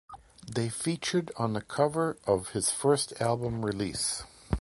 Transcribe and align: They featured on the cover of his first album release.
They 0.51 0.67
featured 0.69 1.31
on 1.37 1.53
the 1.53 1.61
cover 1.61 2.17
of 2.25 2.53
his 2.53 2.71
first 2.71 3.13
album 3.21 3.63
release. 3.63 4.23